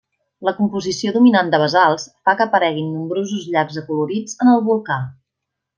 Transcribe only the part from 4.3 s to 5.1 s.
en el volcà.